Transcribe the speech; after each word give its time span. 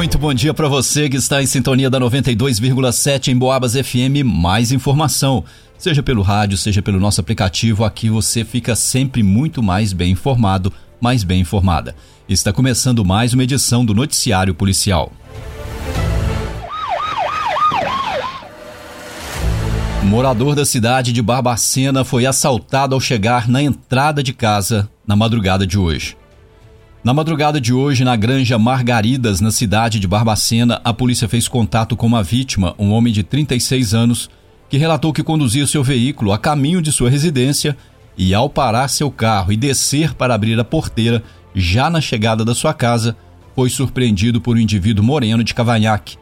Muito 0.00 0.16
bom 0.16 0.32
dia 0.32 0.54
para 0.54 0.66
você 0.66 1.10
que 1.10 1.18
está 1.18 1.42
em 1.42 1.46
sintonia 1.46 1.90
da 1.90 2.00
92,7 2.00 3.28
em 3.28 3.36
Boabas 3.36 3.74
FM. 3.74 4.24
Mais 4.24 4.72
informação, 4.72 5.44
seja 5.76 6.02
pelo 6.02 6.22
rádio, 6.22 6.56
seja 6.56 6.80
pelo 6.80 6.98
nosso 6.98 7.20
aplicativo, 7.20 7.84
aqui 7.84 8.08
você 8.08 8.42
fica 8.42 8.74
sempre 8.74 9.22
muito 9.22 9.62
mais 9.62 9.92
bem 9.92 10.12
informado, 10.12 10.72
mais 10.98 11.22
bem 11.22 11.42
informada. 11.42 11.94
Está 12.26 12.50
começando 12.50 13.04
mais 13.04 13.34
uma 13.34 13.44
edição 13.44 13.84
do 13.84 13.92
Noticiário 13.92 14.54
Policial. 14.54 15.12
Morador 20.04 20.54
da 20.54 20.64
cidade 20.64 21.12
de 21.12 21.20
Barbacena 21.20 22.06
foi 22.06 22.24
assaltado 22.24 22.94
ao 22.94 23.00
chegar 23.02 23.46
na 23.46 23.62
entrada 23.62 24.22
de 24.22 24.32
casa 24.32 24.88
na 25.06 25.14
madrugada 25.14 25.66
de 25.66 25.78
hoje. 25.78 26.16
Na 27.02 27.14
madrugada 27.14 27.58
de 27.58 27.72
hoje, 27.72 28.04
na 28.04 28.14
Granja 28.14 28.58
Margaridas, 28.58 29.40
na 29.40 29.50
cidade 29.50 29.98
de 29.98 30.06
Barbacena, 30.06 30.82
a 30.84 30.92
polícia 30.92 31.26
fez 31.26 31.48
contato 31.48 31.96
com 31.96 32.06
uma 32.06 32.22
vítima, 32.22 32.74
um 32.78 32.92
homem 32.92 33.10
de 33.10 33.22
36 33.22 33.94
anos, 33.94 34.28
que 34.68 34.76
relatou 34.76 35.10
que 35.10 35.22
conduzia 35.22 35.66
seu 35.66 35.82
veículo 35.82 36.30
a 36.30 36.36
caminho 36.36 36.82
de 36.82 36.92
sua 36.92 37.08
residência 37.08 37.74
e, 38.18 38.34
ao 38.34 38.50
parar 38.50 38.86
seu 38.88 39.10
carro 39.10 39.50
e 39.50 39.56
descer 39.56 40.12
para 40.12 40.34
abrir 40.34 40.60
a 40.60 40.64
porteira, 40.64 41.22
já 41.54 41.88
na 41.88 42.02
chegada 42.02 42.44
da 42.44 42.54
sua 42.54 42.74
casa, 42.74 43.16
foi 43.56 43.70
surpreendido 43.70 44.38
por 44.38 44.58
um 44.58 44.60
indivíduo 44.60 45.02
moreno 45.02 45.42
de 45.42 45.54
cavanhaque. 45.54 46.18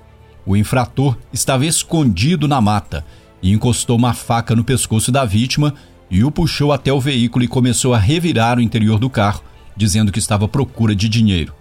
O 0.46 0.56
infrator 0.56 1.18
estava 1.32 1.66
escondido 1.66 2.46
na 2.46 2.60
mata 2.60 3.04
e 3.42 3.51
encostou 3.51 3.96
uma 3.96 4.15
faca 4.15 4.54
no 4.54 4.62
pescoço 4.62 5.10
da 5.10 5.24
vítima 5.24 5.74
e 6.09 6.23
o 6.23 6.30
puxou 6.30 6.73
até 6.73 6.92
o 6.92 7.01
veículo 7.01 7.45
e 7.45 7.48
começou 7.48 7.95
a 7.95 7.98
revirar 7.98 8.59
o 8.59 8.62
interior 8.62 9.01
do 9.01 9.10
carro 9.10 9.42
dizendo 9.78 10.10
que 10.10 10.18
estava 10.18 10.45
à 10.46 10.48
procura 10.48 10.95
de 10.95 11.09
dinheiro. 11.09 11.55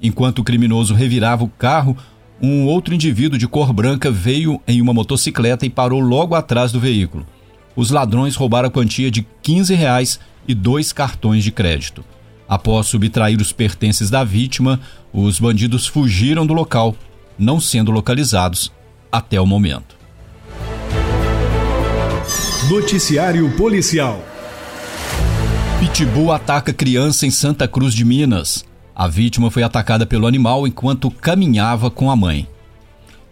Enquanto 0.00 0.38
o 0.38 0.44
criminoso 0.44 0.94
revirava 0.94 1.42
o 1.42 1.48
carro, 1.48 1.96
um 2.40 2.66
outro 2.66 2.94
indivíduo 2.94 3.38
de 3.38 3.48
cor 3.48 3.72
branca 3.72 4.10
veio 4.10 4.60
em 4.68 4.80
uma 4.80 4.94
motocicleta 4.94 5.66
e 5.66 5.70
parou 5.70 6.00
logo 6.00 6.34
atrás 6.34 6.70
do 6.70 6.78
veículo. 6.78 7.26
Os 7.74 7.90
ladrões 7.90 8.36
roubaram 8.36 8.68
a 8.68 8.70
quantia 8.70 9.10
de 9.10 9.26
15 9.42 9.74
reais 9.74 10.20
e 10.46 10.54
dois 10.54 10.92
cartões 10.92 11.42
de 11.42 11.50
crédito. 11.50 12.04
Após 12.48 12.86
subtrair 12.86 13.40
os 13.40 13.52
pertences 13.52 14.08
da 14.08 14.22
vítima, 14.22 14.80
os 15.12 15.40
bandidos 15.40 15.86
fugiram 15.86 16.46
do 16.46 16.54
local, 16.54 16.94
não 17.36 17.60
sendo 17.60 17.90
localizados 17.90 18.72
até 19.10 19.40
o 19.40 19.46
momento. 19.46 19.96
Noticiário 22.70 23.50
Policial 23.56 24.35
Pitbull 25.98 26.30
ataca 26.30 26.74
criança 26.74 27.26
em 27.26 27.30
Santa 27.30 27.66
Cruz 27.66 27.94
de 27.94 28.04
Minas. 28.04 28.66
A 28.94 29.08
vítima 29.08 29.50
foi 29.50 29.62
atacada 29.62 30.04
pelo 30.04 30.26
animal 30.26 30.68
enquanto 30.68 31.10
caminhava 31.10 31.90
com 31.90 32.10
a 32.10 32.14
mãe. 32.14 32.46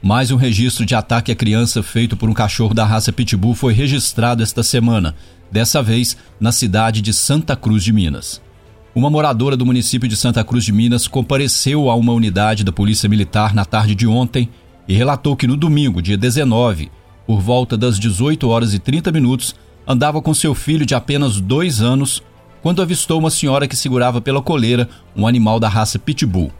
Mais 0.02 0.30
um 0.30 0.36
registro 0.36 0.86
de 0.86 0.94
ataque 0.94 1.30
à 1.30 1.36
criança 1.36 1.82
feito 1.82 2.16
por 2.16 2.26
um 2.26 2.32
cachorro 2.32 2.72
da 2.72 2.82
raça 2.82 3.12
Pitbull 3.12 3.54
foi 3.54 3.74
registrado 3.74 4.42
esta 4.42 4.62
semana, 4.62 5.14
dessa 5.52 5.82
vez 5.82 6.16
na 6.40 6.52
cidade 6.52 7.02
de 7.02 7.12
Santa 7.12 7.54
Cruz 7.54 7.84
de 7.84 7.92
Minas. 7.92 8.40
Uma 8.94 9.10
moradora 9.10 9.58
do 9.58 9.66
município 9.66 10.08
de 10.08 10.16
Santa 10.16 10.42
Cruz 10.42 10.64
de 10.64 10.72
Minas 10.72 11.06
compareceu 11.06 11.90
a 11.90 11.94
uma 11.94 12.14
unidade 12.14 12.64
da 12.64 12.72
Polícia 12.72 13.10
Militar 13.10 13.54
na 13.54 13.66
tarde 13.66 13.94
de 13.94 14.06
ontem 14.06 14.48
e 14.88 14.94
relatou 14.94 15.36
que 15.36 15.46
no 15.46 15.58
domingo, 15.58 16.00
dia 16.00 16.16
19, 16.16 16.90
por 17.26 17.42
volta 17.42 17.76
das 17.76 17.98
18 17.98 18.48
horas 18.48 18.72
e 18.72 18.78
30 18.78 19.12
minutos, 19.12 19.54
andava 19.86 20.22
com 20.22 20.32
seu 20.32 20.54
filho 20.54 20.86
de 20.86 20.94
apenas 20.94 21.38
dois 21.42 21.82
anos 21.82 22.22
quando 22.64 22.80
avistou 22.80 23.18
uma 23.18 23.28
senhora 23.28 23.68
que 23.68 23.76
segurava 23.76 24.22
pela 24.22 24.40
coleira 24.40 24.88
um 25.14 25.26
animal 25.26 25.60
da 25.60 25.68
raça 25.68 25.98
Pitbull. 25.98 26.50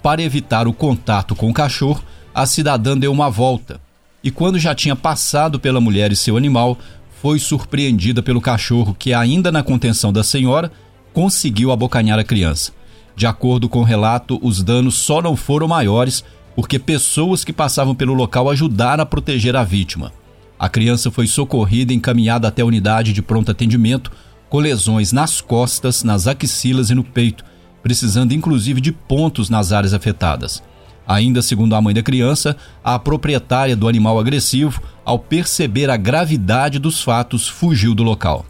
Para 0.00 0.22
evitar 0.22 0.68
o 0.68 0.72
contato 0.72 1.34
com 1.34 1.50
o 1.50 1.52
cachorro, 1.52 2.04
a 2.32 2.46
cidadã 2.46 2.96
deu 2.96 3.10
uma 3.10 3.28
volta 3.28 3.80
e, 4.22 4.30
quando 4.30 4.60
já 4.60 4.76
tinha 4.76 4.94
passado 4.94 5.58
pela 5.58 5.80
mulher 5.80 6.12
e 6.12 6.16
seu 6.16 6.36
animal, 6.36 6.78
foi 7.20 7.40
surpreendida 7.40 8.22
pelo 8.22 8.40
cachorro 8.40 8.94
que, 8.96 9.12
ainda 9.12 9.50
na 9.50 9.60
contenção 9.60 10.12
da 10.12 10.22
senhora, 10.22 10.70
conseguiu 11.12 11.72
abocanhar 11.72 12.20
a 12.20 12.22
criança. 12.22 12.70
De 13.16 13.26
acordo 13.26 13.68
com 13.68 13.80
o 13.80 13.84
relato, 13.84 14.38
os 14.44 14.62
danos 14.62 14.94
só 14.94 15.20
não 15.20 15.34
foram 15.34 15.66
maiores 15.66 16.22
porque 16.54 16.78
pessoas 16.78 17.42
que 17.42 17.52
passavam 17.52 17.92
pelo 17.92 18.14
local 18.14 18.48
ajudaram 18.48 19.02
a 19.02 19.06
proteger 19.06 19.56
a 19.56 19.64
vítima. 19.64 20.12
A 20.56 20.68
criança 20.68 21.10
foi 21.10 21.26
socorrida 21.26 21.92
e 21.92 21.96
encaminhada 21.96 22.46
até 22.46 22.62
a 22.62 22.66
unidade 22.66 23.12
de 23.12 23.20
pronto 23.20 23.50
atendimento, 23.50 24.12
com 24.50 24.58
lesões 24.58 25.12
nas 25.12 25.40
costas, 25.40 26.02
nas 26.02 26.26
axilas 26.26 26.90
e 26.90 26.94
no 26.94 27.04
peito, 27.04 27.44
precisando 27.82 28.34
inclusive 28.34 28.80
de 28.80 28.92
pontos 28.92 29.48
nas 29.48 29.72
áreas 29.72 29.94
afetadas. 29.94 30.62
Ainda 31.06 31.40
segundo 31.40 31.74
a 31.74 31.80
mãe 31.80 31.94
da 31.94 32.02
criança, 32.02 32.56
a 32.84 32.98
proprietária 32.98 33.74
do 33.74 33.88
animal 33.88 34.18
agressivo, 34.18 34.82
ao 35.04 35.18
perceber 35.18 35.88
a 35.88 35.96
gravidade 35.96 36.78
dos 36.78 37.02
fatos, 37.02 37.48
fugiu 37.48 37.94
do 37.94 38.02
local. 38.02 38.44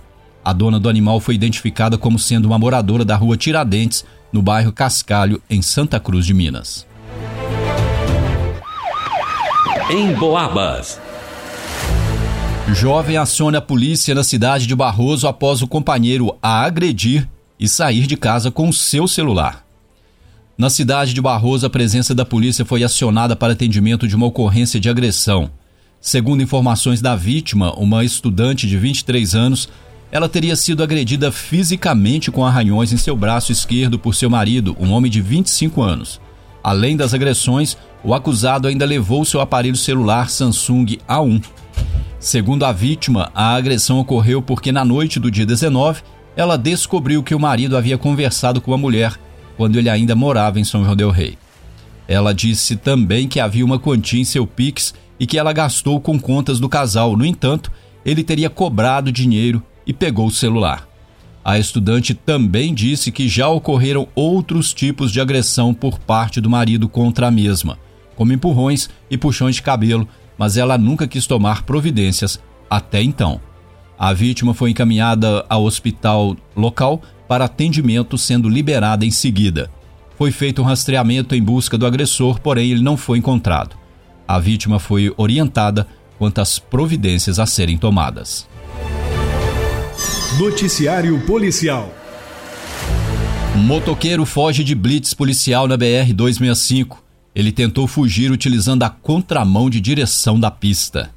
A 0.45 0.53
dona 0.53 0.81
do 0.81 0.89
animal 0.89 1.21
foi 1.21 1.35
identificada 1.35 1.97
como 1.97 2.19
sendo 2.19 2.47
uma 2.47 2.59
moradora 2.59 3.05
da 3.05 3.15
rua 3.15 3.37
Tiradentes, 3.37 4.05
no 4.33 4.43
bairro 4.43 4.73
Cascalho, 4.73 5.41
em 5.49 5.61
Santa 5.61 6.01
Cruz 6.01 6.25
de 6.25 6.33
Minas. 6.35 6.87
Em 9.91 10.15
Boabas. 10.15 11.01
Jovem 12.75 13.17
aciona 13.17 13.59
a 13.59 13.63
polícia 13.63 14.15
na 14.15 14.23
cidade 14.23 14.67
de 14.67 14.75
Barroso 14.75 15.27
após 15.27 15.61
o 15.61 15.67
companheiro 15.67 16.37
a 16.43 16.63
agredir 16.63 17.29
e 17.59 17.69
sair 17.69 18.07
de 18.07 18.17
casa 18.17 18.51
com 18.51 18.73
seu 18.73 19.07
celular. 19.07 19.65
Na 20.57 20.71
cidade 20.71 21.13
de 21.13 21.21
Barroso, 21.21 21.67
a 21.67 21.71
presença 21.71 22.15
da 22.15 22.25
polícia 22.25 22.65
foi 22.65 22.85
acionada 22.85 23.35
para 23.35 23.53
atendimento 23.53 24.07
de 24.07 24.15
uma 24.15 24.27
ocorrência 24.27 24.79
de 24.79 24.89
agressão. 24.89 25.51
Segundo 26.01 26.43
informações 26.43 27.03
da 27.03 27.17
vítima, 27.17 27.75
uma 27.75 28.05
estudante 28.05 28.67
de 28.67 28.79
23 28.79 29.35
anos, 29.35 29.69
ela 30.13 30.29
teria 30.29 30.57
sido 30.57 30.83
agredida 30.83 31.31
fisicamente 31.31 32.31
com 32.31 32.45
arranhões 32.45 32.93
em 32.93 32.97
seu 32.97 33.17
braço 33.17 33.53
esquerdo 33.53 33.99
por 33.99 34.15
seu 34.15 34.31
marido, 34.31 34.77
um 34.81 34.93
homem 34.93 35.11
de 35.11 35.21
25 35.21 35.83
anos. 35.83 36.21
Além 36.63 36.97
das 36.97 37.15
agressões, 37.15 37.77
o 38.03 38.15
acusado 38.15 38.69
ainda 38.69 38.85
levou 38.85 39.25
seu 39.25 39.41
aparelho 39.41 39.77
celular 39.77 40.31
Samsung 40.31 40.99
A1. 41.09 41.43
Segundo 42.21 42.67
a 42.67 42.71
vítima, 42.73 43.31
a 43.35 43.55
agressão 43.55 43.99
ocorreu 43.99 44.43
porque 44.43 44.71
na 44.71 44.85
noite 44.85 45.19
do 45.19 45.31
dia 45.31 45.47
19, 45.47 46.03
ela 46.37 46.59
descobriu 46.59 47.23
que 47.23 47.35
o 47.35 47.41
marido 47.41 47.79
havia 47.79 47.97
conversado 47.97 48.61
com 48.61 48.75
a 48.75 48.79
mulher 48.79 49.19
quando 49.57 49.79
ele 49.79 49.89
ainda 49.89 50.15
morava 50.15 50.61
em 50.61 50.65
São 50.65 50.85
João 50.85 50.95
del 50.95 51.11
Rei. 51.11 51.39
Ela 52.07 52.35
disse 52.35 52.77
também 52.77 53.27
que 53.27 53.41
havia 53.41 53.65
uma 53.65 53.79
quantia 53.79 54.21
em 54.21 54.25
seu 54.25 54.47
Pix 54.47 54.93
e 55.19 55.27
que 55.27 55.39
ela 55.39 55.51
gastou 55.51 55.99
com 55.99 56.21
contas 56.21 56.61
do 56.61 56.69
casal. 56.69 57.17
No 57.17 57.25
entanto, 57.25 57.73
ele 58.05 58.23
teria 58.23 58.51
cobrado 58.51 59.11
dinheiro 59.11 59.63
e 59.87 59.93
pegou 59.95 60.27
o 60.27 60.31
celular. 60.31 60.87
A 61.43 61.59
estudante 61.59 62.13
também 62.13 62.75
disse 62.75 63.11
que 63.11 63.29
já 63.29 63.49
ocorreram 63.49 64.07
outros 64.15 64.75
tipos 64.75 65.11
de 65.11 65.23
agressão 65.23 65.73
por 65.73 65.99
parte 65.99 66.39
do 66.39 66.51
marido 66.51 66.87
contra 66.87 67.29
a 67.29 67.31
mesma, 67.31 67.79
como 68.15 68.33
empurrões 68.35 68.91
e 69.11 69.17
puxões 69.17 69.55
de 69.55 69.63
cabelo, 69.63 70.07
mas 70.41 70.57
ela 70.57 70.79
nunca 70.79 71.07
quis 71.07 71.27
tomar 71.27 71.65
providências 71.65 72.41
até 72.71 73.03
então. 73.03 73.39
A 73.99 74.15
vítima 74.15 74.55
foi 74.55 74.71
encaminhada 74.71 75.45
ao 75.51 75.65
hospital 75.65 76.35
local 76.57 77.03
para 77.29 77.45
atendimento, 77.45 78.17
sendo 78.17 78.49
liberada 78.49 79.05
em 79.05 79.11
seguida. 79.11 79.71
Foi 80.17 80.33
feito 80.33 80.63
um 80.63 80.65
rastreamento 80.65 81.35
em 81.35 81.43
busca 81.43 81.77
do 81.77 81.85
agressor, 81.85 82.41
porém 82.41 82.71
ele 82.71 82.81
não 82.83 82.97
foi 82.97 83.19
encontrado. 83.19 83.77
A 84.27 84.39
vítima 84.39 84.79
foi 84.79 85.13
orientada 85.19 85.87
quanto 86.19 86.41
às 86.41 86.59
providências 86.59 87.39
a 87.39 87.45
serem 87.45 87.77
tomadas. 87.77 88.49
Noticiário 90.39 91.21
Policial 91.27 91.93
Motoqueiro 93.57 94.25
foge 94.25 94.65
de 94.65 94.75
blitz 94.75 95.13
policial 95.13 95.69
na 95.69 95.77
BR 95.77 96.15
265. 96.15 97.10
Ele 97.35 97.53
tentou 97.53 97.87
fugir 97.87 98.31
utilizando 98.31 98.83
a 98.83 98.91
contramão 98.91 99.71
de 99.71 99.81
direção 99.81 100.39
da 100.39 100.51
pista. 100.51 101.11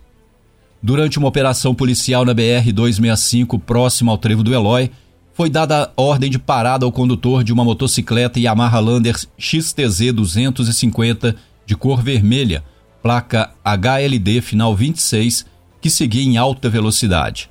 Durante 0.81 1.17
uma 1.17 1.27
operação 1.27 1.73
policial 1.73 2.25
na 2.25 2.35
BR-265, 2.35 3.59
próximo 3.59 4.11
ao 4.11 4.17
trevo 4.17 4.43
do 4.43 4.53
Eloy, 4.53 4.91
foi 5.33 5.49
dada 5.49 5.91
ordem 5.97 6.29
de 6.29 6.37
parada 6.37 6.85
ao 6.85 6.91
condutor 6.91 7.43
de 7.43 7.51
uma 7.51 7.63
motocicleta 7.63 8.39
Yamaha 8.39 8.79
Lander 8.79 9.15
XTZ 9.37 10.13
250 10.13 11.35
de 11.65 11.75
cor 11.75 12.03
vermelha, 12.03 12.63
placa 13.01 13.51
HLD 13.63 14.41
final 14.41 14.75
26, 14.75 15.45
que 15.81 15.89
seguia 15.89 16.21
em 16.21 16.37
alta 16.37 16.69
velocidade. 16.69 17.49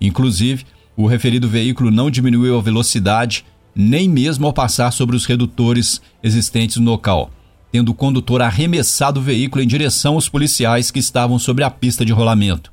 Inclusive, 0.00 0.64
o 0.96 1.06
referido 1.06 1.48
veículo 1.48 1.90
não 1.90 2.08
diminuiu 2.08 2.56
a 2.56 2.62
velocidade 2.62 3.44
nem 3.74 4.08
mesmo 4.08 4.46
ao 4.46 4.52
passar 4.52 4.92
sobre 4.92 5.16
os 5.16 5.26
redutores 5.26 6.00
existentes 6.22 6.76
no 6.76 6.92
local 6.92 7.30
tendo 7.74 7.88
o 7.88 7.94
condutor 7.94 8.40
arremessado 8.40 9.18
o 9.18 9.22
veículo 9.24 9.60
em 9.60 9.66
direção 9.66 10.14
aos 10.14 10.28
policiais 10.28 10.92
que 10.92 11.00
estavam 11.00 11.40
sobre 11.40 11.64
a 11.64 11.70
pista 11.70 12.04
de 12.04 12.12
rolamento. 12.12 12.72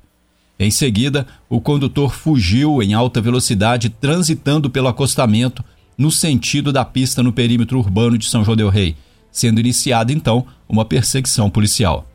Em 0.60 0.70
seguida, 0.70 1.26
o 1.50 1.60
condutor 1.60 2.14
fugiu 2.14 2.84
em 2.84 2.94
alta 2.94 3.20
velocidade, 3.20 3.90
transitando 3.90 4.70
pelo 4.70 4.88
acostamento 4.88 5.66
no 5.98 6.12
sentido 6.12 6.72
da 6.72 6.86
pista 6.86 7.24
no 7.24 7.34
perímetro 7.34 7.80
urbano 7.80 8.16
de 8.16 8.28
São 8.28 8.46
João 8.46 8.56
del 8.56 8.70
Rei, 8.70 8.96
sendo 9.32 9.60
iniciada 9.60 10.14
então 10.14 10.46
uma 10.70 10.86
perseguição 10.86 11.50
policial. 11.50 12.06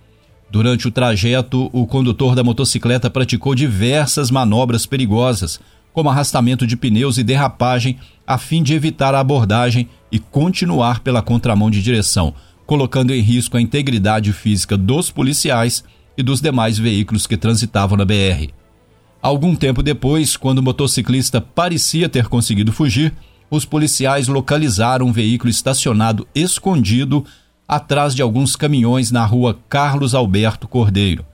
Durante 0.49 0.87
o 0.87 0.93
trajeto, 0.93 1.69
o 1.73 1.89
condutor 1.89 2.37
da 2.37 2.45
motocicleta 2.45 3.11
praticou 3.11 3.57
diversas 3.57 4.31
manobras 4.31 4.87
perigosas, 4.87 5.59
como 5.93 6.09
arrastamento 6.09 6.65
de 6.65 6.77
pneus 6.77 7.19
e 7.19 7.25
derrapagem, 7.25 7.99
a 8.25 8.39
fim 8.39 8.63
de 8.63 8.75
evitar 8.75 9.13
a 9.13 9.19
abordagem 9.19 9.89
e 10.13 10.21
continuar 10.21 11.01
pela 11.01 11.21
contramão 11.21 11.69
de 11.69 11.83
direção, 11.83 12.33
colocando 12.67 13.15
em 13.15 13.21
risco 13.21 13.57
a 13.57 13.61
integridade 13.61 14.33
física 14.33 14.77
dos 14.77 15.11
policiais 15.11 15.85
e 16.19 16.23
dos 16.23 16.41
demais 16.41 16.79
veículos 16.79 17.27
que 17.27 17.37
transitavam 17.37 17.97
na 17.97 18.05
BR. 18.05 18.51
Algum 19.23 19.55
tempo 19.55 19.83
depois, 19.83 20.37
quando 20.37 20.59
o 20.59 20.63
motociclista 20.63 21.41
parecia 21.41 22.09
ter 22.09 22.29
conseguido 22.29 22.73
fugir, 22.73 23.15
os 23.51 23.65
policiais 23.65 24.29
localizaram 24.29 25.07
um 25.07 25.13
veículo 25.13 25.51
estacionado 25.51 26.27
escondido 26.35 27.25
atrás 27.67 28.15
de 28.15 28.23
alguns 28.23 28.57
caminhões 28.57 29.11
na 29.11 29.25
rua 29.25 29.59
Carlos 29.69 30.15
Alberto 30.15 30.69
Cordeiro. 30.69 31.25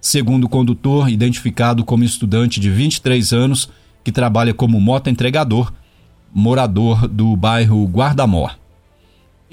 Segundo 0.00 0.44
o 0.44 0.48
condutor, 0.48 1.08
identificado 1.08 1.84
como 1.84 2.04
estudante 2.04 2.60
de 2.60 2.70
23 2.70 3.32
anos, 3.32 3.70
que 4.02 4.12
trabalha 4.12 4.52
como 4.52 4.80
moto 4.80 5.08
entregador, 5.08 5.72
morador 6.32 7.08
do 7.08 7.34
bairro 7.36 7.84
Guardamor. 7.86 8.63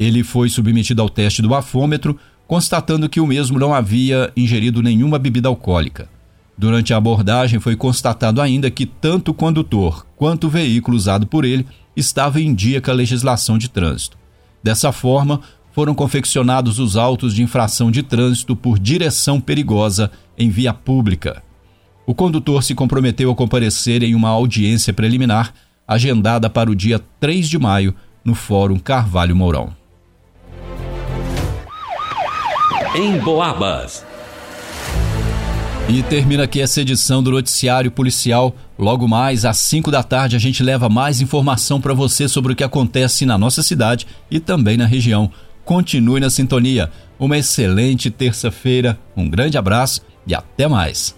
Ele 0.01 0.23
foi 0.23 0.49
submetido 0.49 0.99
ao 0.99 1.07
teste 1.07 1.43
do 1.43 1.49
bafômetro, 1.49 2.17
constatando 2.47 3.07
que 3.07 3.19
o 3.19 3.27
mesmo 3.27 3.59
não 3.59 3.71
havia 3.71 4.33
ingerido 4.35 4.81
nenhuma 4.81 5.19
bebida 5.19 5.47
alcoólica. 5.47 6.09
Durante 6.57 6.91
a 6.91 6.97
abordagem, 6.97 7.59
foi 7.59 7.75
constatado 7.75 8.41
ainda 8.41 8.71
que 8.71 8.87
tanto 8.87 9.29
o 9.29 9.33
condutor 9.35 10.07
quanto 10.15 10.47
o 10.47 10.49
veículo 10.49 10.97
usado 10.97 11.27
por 11.27 11.45
ele 11.45 11.67
estava 11.95 12.41
em 12.41 12.51
dia 12.51 12.81
com 12.81 12.89
a 12.89 12.95
legislação 12.95 13.59
de 13.59 13.69
trânsito. 13.69 14.17
Dessa 14.63 14.91
forma, 14.91 15.39
foram 15.71 15.93
confeccionados 15.93 16.79
os 16.79 16.97
autos 16.97 17.35
de 17.35 17.43
infração 17.43 17.91
de 17.91 18.01
trânsito 18.01 18.55
por 18.55 18.79
direção 18.79 19.39
perigosa 19.39 20.09
em 20.35 20.49
via 20.49 20.73
pública. 20.73 21.43
O 22.07 22.15
condutor 22.15 22.63
se 22.63 22.73
comprometeu 22.73 23.29
a 23.29 23.35
comparecer 23.35 24.01
em 24.01 24.15
uma 24.15 24.29
audiência 24.29 24.93
preliminar 24.93 25.53
agendada 25.87 26.49
para 26.49 26.71
o 26.71 26.75
dia 26.75 26.99
3 27.19 27.47
de 27.47 27.59
maio 27.59 27.93
no 28.25 28.33
Fórum 28.33 28.79
Carvalho 28.79 29.35
Mourão. 29.35 29.79
Em 32.93 33.17
Boabas. 33.19 34.05
E 35.87 36.03
termina 36.03 36.43
aqui 36.43 36.59
essa 36.59 36.81
edição 36.81 37.23
do 37.23 37.31
Noticiário 37.31 37.89
Policial. 37.89 38.53
Logo 38.77 39.07
mais, 39.07 39.45
às 39.45 39.59
5 39.59 39.89
da 39.89 40.03
tarde, 40.03 40.35
a 40.35 40.39
gente 40.39 40.61
leva 40.61 40.89
mais 40.89 41.21
informação 41.21 41.79
para 41.79 41.93
você 41.93 42.27
sobre 42.27 42.51
o 42.51 42.55
que 42.55 42.65
acontece 42.65 43.25
na 43.25 43.37
nossa 43.37 43.63
cidade 43.63 44.05
e 44.29 44.41
também 44.41 44.75
na 44.75 44.85
região. 44.85 45.31
Continue 45.63 46.19
na 46.19 46.29
sintonia. 46.29 46.91
Uma 47.17 47.37
excelente 47.37 48.11
terça-feira, 48.11 48.99
um 49.15 49.29
grande 49.29 49.57
abraço 49.57 50.01
e 50.27 50.35
até 50.35 50.67
mais. 50.67 51.15